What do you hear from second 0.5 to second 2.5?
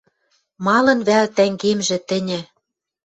Малын вӓл, тӓнгемжӹ, тӹньӹ